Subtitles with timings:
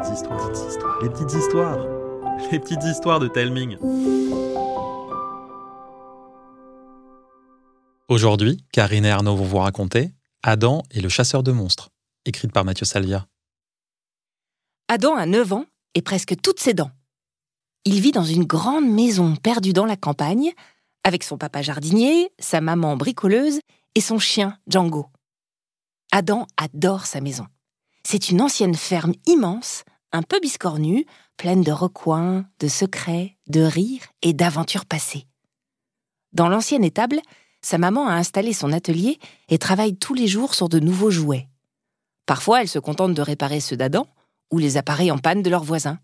[0.00, 1.78] petites histoires, les petites histoires, les petites histoires,
[2.50, 3.76] les petites histoires de Telming.
[8.08, 10.10] Aujourd'hui, Karine et Arnaud vont vous raconter
[10.42, 11.90] Adam et le chasseur de monstres,
[12.24, 13.26] écrite par Mathieu Salvia.
[14.88, 16.90] Adam a 9 ans et presque toutes ses dents.
[17.84, 20.52] Il vit dans une grande maison perdue dans la campagne,
[21.04, 23.60] avec son papa jardinier, sa maman bricoleuse
[23.94, 25.06] et son chien Django.
[26.10, 27.46] Adam adore sa maison.
[28.02, 34.06] C'est une ancienne ferme immense, un peu biscornue, pleine de recoins, de secrets, de rires
[34.22, 35.26] et d'aventures passées.
[36.32, 37.20] Dans l'ancienne étable,
[37.62, 39.18] sa maman a installé son atelier
[39.48, 41.48] et travaille tous les jours sur de nouveaux jouets.
[42.26, 44.06] Parfois, elle se contente de réparer ceux d'Adam
[44.50, 45.98] ou les appareils en panne de leurs voisins.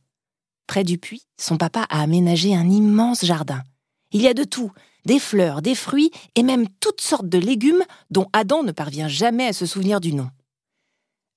[0.67, 3.63] Près du puits, son papa a aménagé un immense jardin.
[4.11, 4.73] Il y a de tout,
[5.05, 9.47] des fleurs, des fruits et même toutes sortes de légumes dont Adam ne parvient jamais
[9.47, 10.29] à se souvenir du nom.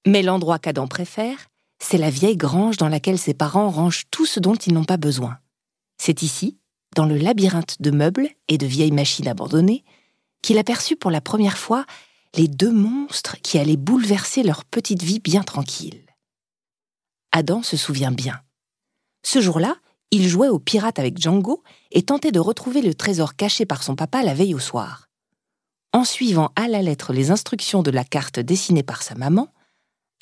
[0.08, 1.49] Mais l'endroit qu'Adam préfère,
[1.80, 4.98] c'est la vieille grange dans laquelle ses parents rangent tout ce dont ils n'ont pas
[4.98, 5.38] besoin.
[5.98, 6.58] C'est ici,
[6.96, 9.84] dans le labyrinthe de meubles et de vieilles machines abandonnées,
[10.42, 11.86] qu'il aperçut pour la première fois
[12.36, 16.06] les deux monstres qui allaient bouleverser leur petite vie bien tranquille.
[17.32, 18.40] Adam se souvient bien.
[19.24, 19.76] Ce jour-là,
[20.12, 23.96] il jouait au pirate avec Django et tentait de retrouver le trésor caché par son
[23.96, 25.10] papa la veille au soir.
[25.92, 29.50] En suivant à la lettre les instructions de la carte dessinée par sa maman,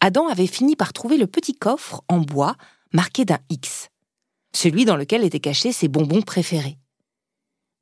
[0.02, 2.56] Adam avait fini par trouver le petit coffre en bois
[2.94, 3.90] marqué d'un X,
[4.54, 6.78] celui dans lequel étaient cachés ses bonbons préférés.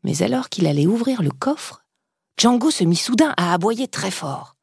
[0.03, 1.83] Mais alors qu'il allait ouvrir le coffre,
[2.37, 4.55] Django se mit soudain à aboyer très fort.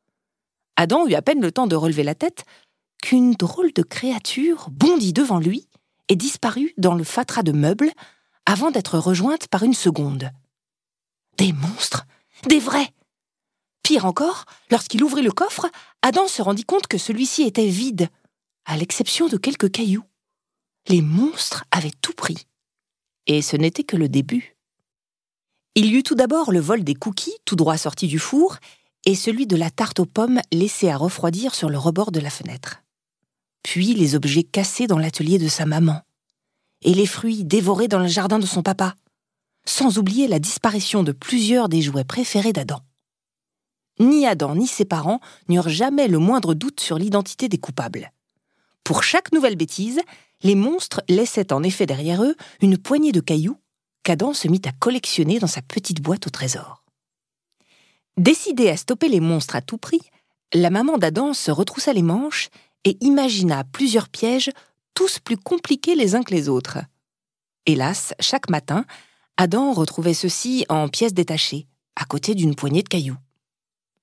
[0.77, 2.45] Adam eut à peine le temps de relever la tête
[3.03, 5.69] qu'une drôle de créature bondit devant lui
[6.09, 7.91] et disparut dans le fatras de meubles
[8.47, 10.31] avant d'être rejointe par une seconde.
[11.39, 12.07] Des monstres
[12.49, 12.89] Des vrais
[14.01, 15.71] Encore, lorsqu'il ouvrit le coffre,
[16.03, 18.09] Adam se rendit compte que celui-ci était vide,
[18.65, 20.05] à l'exception de quelques cailloux.
[20.89, 22.47] Les monstres avaient tout pris.
[23.27, 24.57] Et ce n'était que le début.
[25.75, 28.57] Il y eut tout d'abord le vol des cookies, tout droit sortis du four,
[29.05, 32.31] et celui de la tarte aux pommes laissée à refroidir sur le rebord de la
[32.31, 32.83] fenêtre.
[33.63, 36.03] Puis les objets cassés dans l'atelier de sa maman,
[36.83, 38.97] et les fruits dévorés dans le jardin de son papa,
[39.65, 42.81] sans oublier la disparition de plusieurs des jouets préférés d'Adam.
[43.99, 48.13] Ni Adam ni ses parents n'eurent jamais le moindre doute sur l'identité des coupables.
[48.85, 50.01] Pour chaque nouvelle bêtise,
[50.43, 53.59] les monstres laissaient en effet derrière eux une poignée de cailloux
[54.03, 56.83] qu'Adam se mit à collectionner dans sa petite boîte au trésor.
[58.17, 60.01] Décidée à stopper les monstres à tout prix,
[60.53, 62.49] la maman d'Adam se retroussa les manches
[62.85, 64.51] et imagina plusieurs pièges,
[64.95, 66.79] tous plus compliqués les uns que les autres.
[67.65, 68.85] Hélas, chaque matin,
[69.37, 71.67] Adam retrouvait ceux-ci en pièces détachées,
[71.97, 73.17] à côté d'une poignée de cailloux.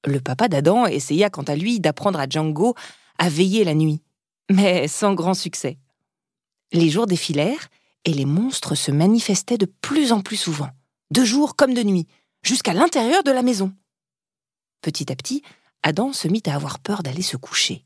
[0.05, 2.75] Le papa d'Adam essaya quant à lui d'apprendre à Django
[3.17, 4.01] à veiller la nuit,
[4.49, 5.77] mais sans grand succès.
[6.71, 7.67] Les jours défilèrent
[8.05, 10.69] et les monstres se manifestaient de plus en plus souvent,
[11.11, 12.07] de jour comme de nuit,
[12.43, 13.73] jusqu'à l'intérieur de la maison.
[14.81, 15.43] Petit à petit,
[15.83, 17.85] Adam se mit à avoir peur d'aller se coucher.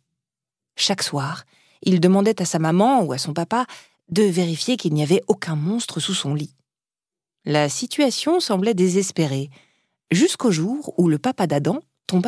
[0.76, 1.44] Chaque soir,
[1.82, 3.66] il demandait à sa maman ou à son papa
[4.10, 6.56] de vérifier qu'il n'y avait aucun monstre sous son lit.
[7.46, 9.50] La situation semblait désespérée,
[10.12, 11.80] jusqu'au jour où le papa d'Adam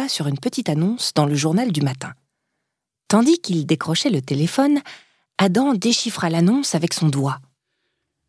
[0.07, 2.13] sur une petite annonce dans le journal du matin.
[3.07, 4.81] Tandis qu'il décrochait le téléphone,
[5.38, 7.40] Adam déchiffra l'annonce avec son doigt.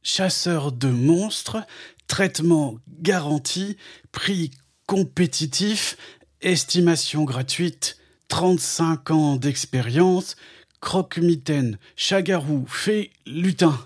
[0.03, 1.59] Chasseur de monstres,
[2.07, 3.77] traitement garanti,
[4.13, 4.51] prix
[4.87, 5.97] compétitif,
[6.43, 7.97] estimation gratuite,
[8.29, 10.37] 35 ans d'expérience,
[10.81, 13.79] croque-mitaine, chagarou, fée, lutin.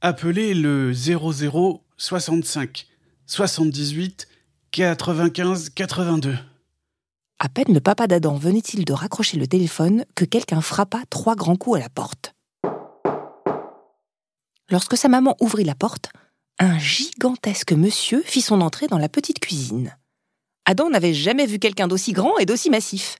[0.00, 2.86] Appelez le 00 65
[3.26, 4.26] 78
[4.72, 6.36] 95 82.
[7.38, 11.56] À peine le papa d'Adam venait-il de raccrocher le téléphone que quelqu'un frappa trois grands
[11.56, 12.34] coups à la porte?
[14.70, 16.10] Lorsque sa maman ouvrit la porte,
[16.58, 19.96] un gigantesque monsieur fit son entrée dans la petite cuisine.
[20.64, 23.16] Adam n'avait jamais vu quelqu'un d'aussi grand et d'aussi massif.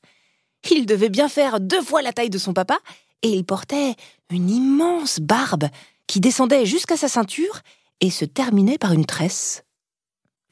[0.71, 2.79] Il devait bien faire deux fois la taille de son papa,
[3.23, 3.97] et il portait
[4.31, 5.69] une immense barbe
[6.06, 7.61] qui descendait jusqu'à sa ceinture
[8.00, 9.65] et se terminait par une tresse.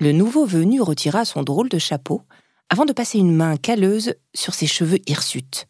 [0.00, 2.22] Le nouveau venu retira son drôle de chapeau,
[2.72, 5.68] avant de passer une main calleuse sur ses cheveux hirsutes.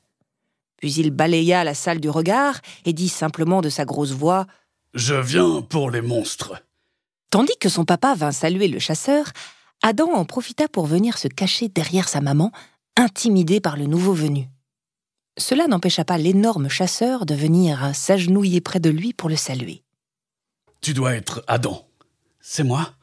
[0.76, 4.46] Puis il balaya la salle du regard et dit simplement de sa grosse voix
[4.94, 6.62] Je viens pour les monstres.
[7.31, 9.32] Tandis que son papa vint saluer le chasseur,
[9.82, 12.52] Adam en profita pour venir se cacher derrière sa maman,
[12.96, 14.49] intimidé par le nouveau venu.
[15.37, 19.82] Cela n'empêcha pas l'énorme chasseur de venir s'agenouiller près de lui pour le saluer.
[20.81, 21.84] Tu dois être Adam.
[22.40, 22.94] C'est moi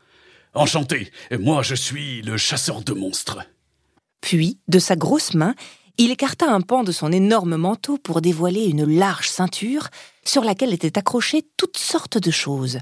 [0.54, 1.12] Enchanté.
[1.31, 3.40] Et moi, je suis le chasseur de monstres.
[4.21, 5.56] Puis, de sa grosse main,
[6.01, 9.89] Il écarta un pan de son énorme manteau pour dévoiler une large ceinture
[10.24, 12.80] sur laquelle étaient accrochées toutes sortes de choses.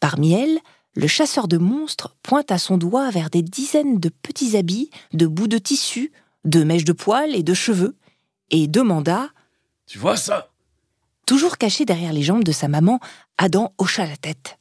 [0.00, 0.58] Parmi elles,
[0.94, 5.46] le chasseur de monstres pointa son doigt vers des dizaines de petits habits, de bouts
[5.46, 6.10] de tissu,
[6.46, 7.98] de mèches de poils et de cheveux,
[8.50, 9.28] et demanda
[9.86, 10.50] Tu vois ça?
[11.26, 12.98] Toujours caché derrière les jambes de sa maman,
[13.36, 14.58] Adam hocha la tête.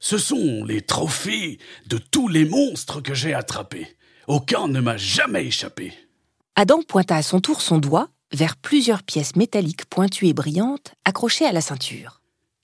[0.00, 3.96] Ce sont les trophées de tous les monstres que j'ai attrapés.
[4.26, 5.92] Aucun ne m'a jamais échappé.
[6.56, 11.46] Adam pointa à son tour son doigt vers plusieurs pièces métalliques pointues et brillantes accrochées
[11.46, 12.20] à la ceinture.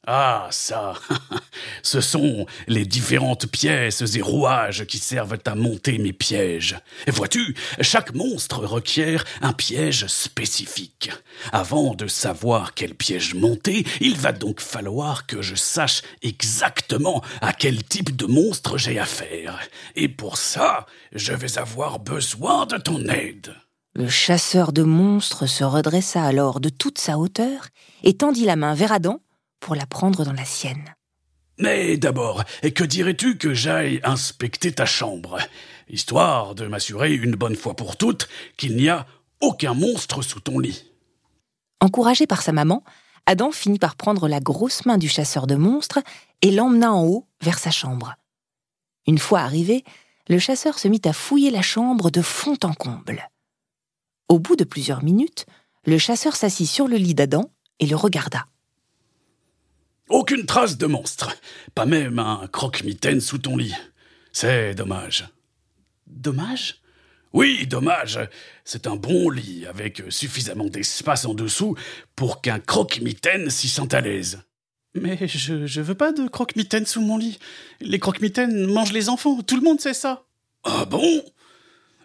[0.07, 0.95] Ah, ça
[1.83, 6.77] Ce sont les différentes pièces et rouages qui servent à monter mes pièges.
[7.07, 11.11] Et vois-tu, chaque monstre requiert un piège spécifique.
[11.53, 17.53] Avant de savoir quel piège monter, il va donc falloir que je sache exactement à
[17.53, 19.59] quel type de monstre j'ai affaire.
[19.97, 23.55] Et pour ça, je vais avoir besoin de ton aide.
[23.95, 27.67] Le chasseur de monstres se redressa alors de toute sa hauteur
[28.05, 29.19] et tendit la main vers Adam
[29.59, 30.95] pour la prendre dans la sienne.
[31.61, 35.39] Mais d'abord, que dirais-tu que j'aille inspecter ta chambre,
[35.91, 39.07] histoire de m'assurer une bonne fois pour toutes qu'il n'y a
[39.41, 40.87] aucun monstre sous ton lit
[41.81, 42.83] Encouragé par sa maman,
[43.27, 46.01] Adam finit par prendre la grosse main du chasseur de monstres
[46.41, 48.15] et l'emmena en haut vers sa chambre.
[49.07, 49.85] Une fois arrivé,
[50.29, 53.29] le chasseur se mit à fouiller la chambre de fond en comble.
[54.29, 55.45] Au bout de plusieurs minutes,
[55.85, 58.47] le chasseur s'assit sur le lit d'Adam et le regarda.
[60.11, 61.31] Aucune trace de monstre.
[61.75, 63.75] Pas même un croque-mitaine sous ton lit.
[64.33, 65.29] C'est dommage.
[66.09, 66.81] Dommage?
[67.33, 68.19] Oui, dommage.
[68.65, 71.77] C'est un bon lit avec suffisamment d'espace en dessous
[72.17, 74.43] pour qu'un croque-mitaine s'y sente à l'aise.
[74.95, 77.39] Mais je, je veux pas de croque-mitaine sous mon lit.
[77.81, 79.41] Les croque-mitaines mangent les enfants.
[79.43, 80.25] Tout le monde sait ça.
[80.65, 81.23] Ah bon?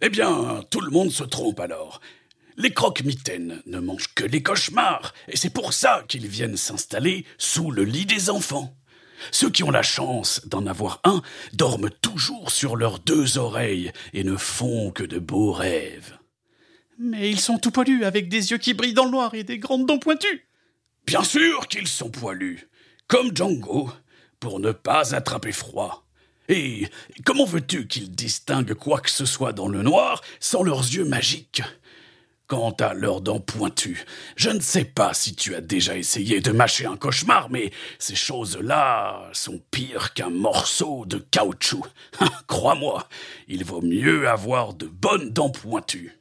[0.02, 2.02] Eh bien, tout le monde se trompe alors.
[2.58, 7.70] Les croque-mitaines ne mangent que les cauchemars, et c'est pour ça qu'ils viennent s'installer sous
[7.70, 8.74] le lit des enfants.
[9.32, 11.22] Ceux qui ont la chance d'en avoir un
[11.54, 16.18] dorment toujours sur leurs deux oreilles et ne font que de beaux rêves.
[16.98, 19.58] Mais ils sont tout poilus, avec des yeux qui brillent dans le noir et des
[19.58, 20.48] grandes dents pointues.
[21.06, 22.70] Bien sûr qu'ils sont poilus,
[23.08, 23.92] comme Django,
[24.40, 26.06] pour ne pas attraper froid.
[26.48, 26.88] Et
[27.26, 31.64] comment veux-tu qu'ils distinguent quoi que ce soit dans le noir sans leurs yeux magiques?
[32.48, 34.06] Quant à leurs dents pointues,
[34.36, 38.14] je ne sais pas si tu as déjà essayé de mâcher un cauchemar, mais ces
[38.14, 41.88] choses-là sont pires qu'un morceau de caoutchouc.
[42.48, 43.08] Crois-moi,
[43.48, 46.20] il vaut mieux avoir de bonnes dents pointues.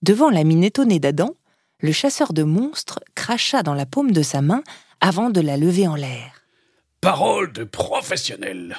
[0.00, 1.34] Devant la mine étonnée d'Adam,
[1.80, 4.62] le chasseur de monstres cracha dans la paume de sa main
[5.02, 6.46] avant de la lever en l'air.
[7.02, 8.78] Parole de professionnel.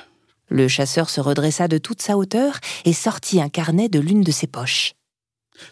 [0.49, 4.31] Le chasseur se redressa de toute sa hauteur et sortit un carnet de l'une de
[4.31, 4.93] ses poches.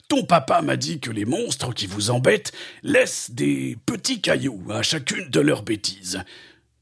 [0.07, 2.51] Ton papa m'a dit que les monstres qui vous embêtent
[2.83, 6.21] laissent des petits cailloux à chacune de leurs bêtises.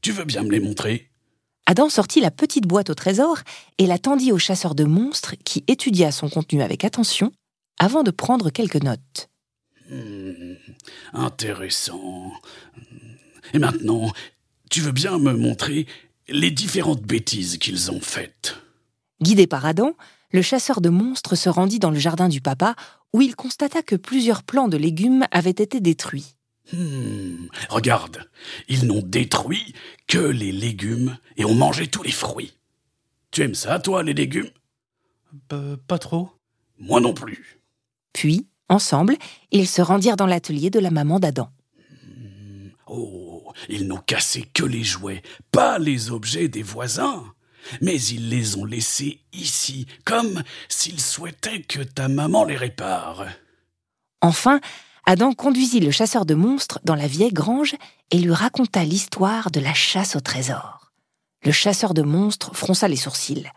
[0.02, 1.10] Tu veux bien me les montrer?
[1.66, 3.38] Adam sortit la petite boîte au trésor
[3.78, 7.32] et la tendit au chasseur de monstres qui étudia son contenu avec attention
[7.78, 9.28] avant de prendre quelques notes.
[9.88, 10.54] Hmm,
[11.12, 12.32] intéressant.
[13.54, 14.12] Et maintenant,
[14.70, 15.86] tu veux bien me montrer
[16.28, 18.56] les différentes bêtises qu'ils ont faites?
[19.20, 19.94] Guidé par Adam,
[20.32, 22.76] le chasseur de monstres se rendit dans le jardin du papa,
[23.12, 26.36] où il constata que plusieurs plants de légumes avaient été détruits.
[26.72, 28.28] Hmm, regarde,
[28.68, 29.74] ils n'ont détruit
[30.06, 32.56] que les légumes et ont mangé tous les fruits.
[33.32, 34.50] Tu aimes ça, toi, les légumes?
[35.48, 36.30] Pas trop.
[36.78, 37.60] Moi non plus.
[38.12, 39.16] Puis, ensemble,
[39.50, 41.50] ils se rendirent dans l'atelier de la maman d'Adam.
[42.06, 47.24] Hmm, oh, ils n'ont cassé que les jouets, pas les objets des voisins
[47.80, 53.26] mais ils les ont laissés ici, comme s'ils souhaitaient que ta maman les répare.
[54.20, 54.60] Enfin,
[55.06, 57.74] Adam conduisit le chasseur de monstres dans la vieille grange
[58.10, 60.92] et lui raconta l'histoire de la chasse au trésor.
[61.44, 63.50] Le chasseur de monstres fronça les sourcils.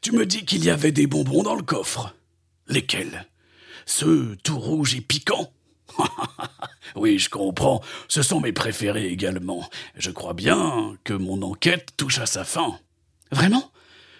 [0.00, 2.14] Tu me dis qu'il y avait des bonbons dans le coffre.
[2.68, 3.26] Lesquels?
[3.86, 5.50] Ceux tout rouges et piquants
[6.96, 7.80] oui, je comprends.
[8.08, 9.68] Ce sont mes préférés également.
[9.96, 12.78] Je crois bien que mon enquête touche à sa fin.
[13.30, 13.70] Vraiment?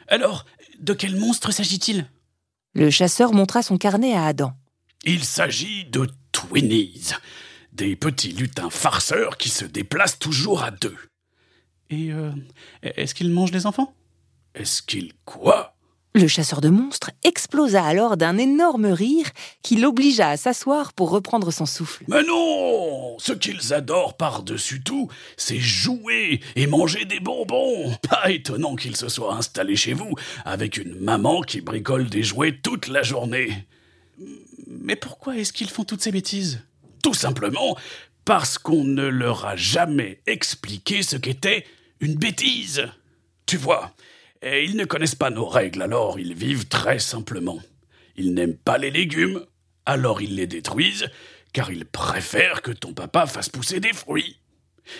[0.09, 0.47] Alors,
[0.79, 2.07] de quel monstre s'agit-il?
[2.75, 4.53] Le chasseur montra son carnet à Adam.
[5.05, 7.13] Il s'agit de Twinnies,
[7.73, 10.97] des petits lutins farceurs qui se déplacent toujours à deux.
[11.91, 12.33] Et euh,
[12.83, 13.95] est-ce qu'ils mangent les enfants?
[14.55, 15.76] Est-ce qu'ils quoi
[16.19, 19.31] le chasseur de monstres explosa alors d'un énorme rire
[19.63, 22.05] qui l'obligea à s'asseoir pour reprendre son souffle.
[22.09, 27.95] Mais non Ce qu'ils adorent par-dessus tout, c'est jouer et manger des bonbons.
[28.09, 32.59] Pas étonnant qu'ils se soient installés chez vous avec une maman qui bricole des jouets
[32.63, 33.67] toute la journée.
[34.67, 36.61] Mais pourquoi est-ce qu'ils font toutes ces bêtises?
[37.03, 37.77] Tout simplement
[38.25, 41.65] parce qu'on ne leur a jamais expliqué ce qu'était
[42.01, 42.89] une bêtise.
[43.47, 43.93] Tu vois,
[44.43, 47.59] et ils ne connaissent pas nos règles, alors ils vivent très simplement.
[48.17, 49.45] Ils n'aiment pas les légumes,
[49.85, 51.09] alors ils les détruisent,
[51.53, 54.39] car ils préfèrent que ton papa fasse pousser des fruits.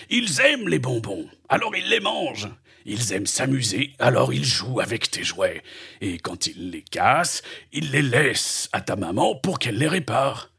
[0.09, 2.49] Ils aiment les bonbons, alors ils les mangent.
[2.85, 5.61] Ils aiment s'amuser, alors ils jouent avec tes jouets.
[5.99, 7.41] Et quand ils les cassent,
[7.73, 10.53] ils les laissent à ta maman pour qu'elle les répare.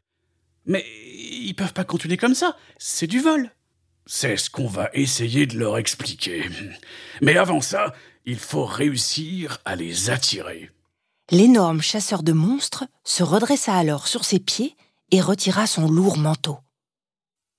[0.65, 3.51] Mais ils peuvent pas continuer comme ça, c'est du vol.
[4.05, 6.43] C'est ce qu'on va essayer de leur expliquer.
[7.21, 7.93] Mais avant ça,
[8.25, 10.71] il faut réussir à les attirer.
[11.31, 14.75] L'énorme chasseur de monstres se redressa alors sur ses pieds
[15.11, 16.59] et retira son lourd manteau.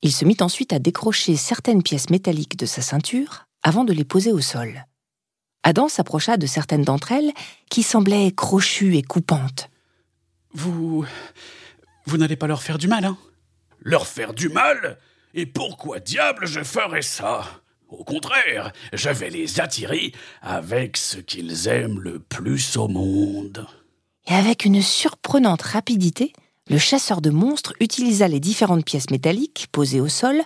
[0.03, 4.05] Il se mit ensuite à décrocher certaines pièces métalliques de sa ceinture avant de les
[4.05, 4.87] poser au sol.
[5.63, 7.33] Adam s'approcha de certaines d'entre elles
[7.69, 9.69] qui semblaient crochues et coupantes.
[10.53, 11.05] Vous.
[12.07, 13.19] Vous n'allez pas leur faire du mal, hein?
[13.81, 14.99] Leur faire du mal?
[15.35, 17.60] Et pourquoi diable je ferais ça?
[17.91, 23.67] Au contraire, je vais les attirer avec ce qu'ils aiment le plus au monde.
[24.29, 26.33] Et avec une surprenante rapidité,
[26.69, 30.41] le chasseur de monstres utilisa les différentes pièces métalliques posées au sol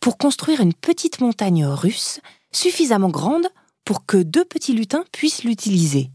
[0.00, 2.20] pour construire une petite montagne russe
[2.52, 3.48] suffisamment grande
[3.84, 6.10] pour que deux petits lutins puissent l'utiliser.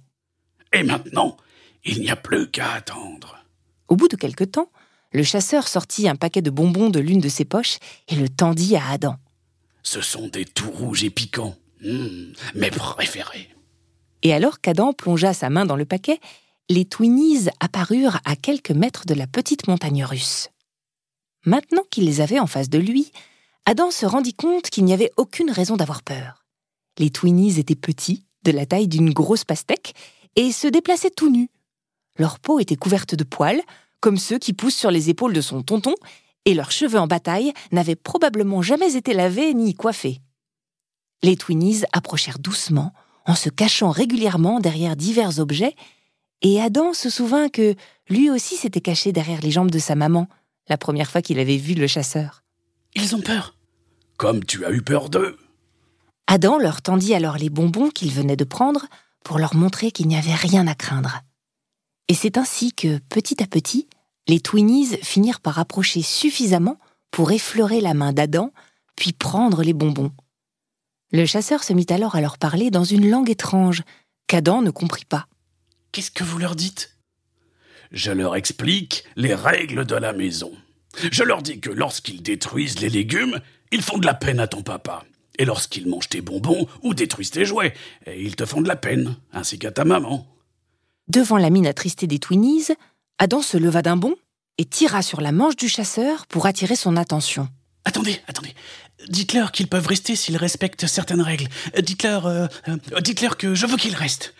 [0.71, 1.35] Et maintenant,
[1.83, 3.43] il n'y a plus qu'à attendre.
[3.89, 4.69] Au bout de quelque temps,
[5.11, 8.77] le chasseur sortit un paquet de bonbons de l'une de ses poches et le tendit
[8.77, 9.17] à Adam.
[9.83, 11.55] Ce sont des tout rouges et piquants.
[11.81, 13.49] Mmh, mes préférés.
[14.21, 16.19] Et alors qu'Adam plongea sa main dans le paquet,
[16.69, 20.49] les Twinnies apparurent à quelques mètres de la petite montagne russe.
[21.45, 23.11] Maintenant qu'il les avait en face de lui,
[23.65, 26.43] Adam se rendit compte qu'il n'y avait aucune raison d'avoir peur.
[26.97, 29.93] Les Twinnies étaient petits, de la taille d'une grosse pastèque,
[30.35, 31.49] et se déplaçaient tout nus.
[32.17, 33.61] Leur peau était couverte de poils,
[34.01, 35.95] comme ceux qui poussent sur les épaules de son tonton,
[36.49, 40.19] et leurs cheveux en bataille n'avaient probablement jamais été lavés ni coiffés.
[41.21, 42.91] Les Twinnies approchèrent doucement,
[43.25, 45.75] en se cachant régulièrement derrière divers objets,
[46.41, 47.75] et Adam se souvint que
[48.09, 50.27] lui aussi s'était caché derrière les jambes de sa maman,
[50.69, 52.43] la première fois qu'il avait vu le chasseur.
[52.95, 53.55] Ils ont peur.
[54.17, 55.37] Comme tu as eu peur d'eux.
[56.25, 58.87] Adam leur tendit alors les bonbons qu'il venait de prendre
[59.23, 61.21] pour leur montrer qu'il n'y avait rien à craindre.
[62.07, 63.87] Et c'est ainsi que, petit à petit,
[64.29, 66.77] les Twinnies finirent par approcher suffisamment
[67.11, 68.51] pour effleurer la main d'Adam,
[68.95, 70.11] puis prendre les bonbons.
[71.11, 73.81] Le chasseur se mit alors à leur parler dans une langue étrange
[74.27, 75.27] qu'Adam ne comprit pas.
[75.91, 76.95] Qu'est-ce que vous leur dites?
[77.91, 80.51] Je leur explique les règles de la maison.
[81.11, 83.39] Je leur dis que lorsqu'ils détruisent les légumes,
[83.71, 85.03] ils font de la peine à ton papa.
[85.39, 87.73] Et lorsqu'ils mangent tes bonbons ou détruisent tes jouets,
[88.05, 90.27] ils te font de la peine, ainsi qu'à ta maman.
[91.07, 92.67] Devant la mine attristée des Twinnies,
[93.21, 94.15] Adam se leva d'un bond
[94.57, 97.49] et tira sur la manche du chasseur pour attirer son attention.
[97.83, 98.55] Attendez, attendez.
[99.09, 101.47] Dites-leur qu'ils peuvent rester s'ils respectent certaines règles.
[101.81, 104.33] Dites-leur, euh, euh, dites-leur que je veux qu'ils restent,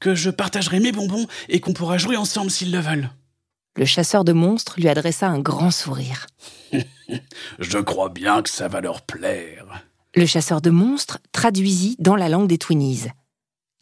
[0.00, 3.10] que je partagerai mes bonbons et qu'on pourra jouer ensemble s'ils le veulent.
[3.76, 6.26] Le chasseur de monstres lui adressa un grand sourire.
[7.58, 9.84] je crois bien que ça va leur plaire.
[10.14, 13.08] Le chasseur de monstres traduisit dans la langue des Twinnies.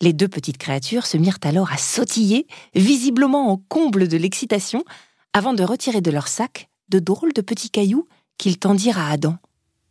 [0.01, 4.85] Les deux petites créatures se mirent alors à sautiller, visiblement en comble de l'excitation,
[5.33, 9.37] avant de retirer de leur sac de drôles de petits cailloux qu'ils tendirent à Adam.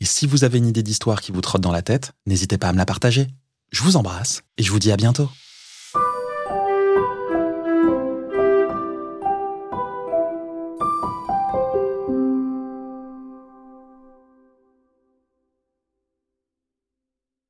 [0.00, 2.68] Et si vous avez une idée d'histoire qui vous trotte dans la tête, n'hésitez pas
[2.68, 3.28] à me la partager.
[3.70, 5.30] Je vous embrasse et je vous dis à bientôt.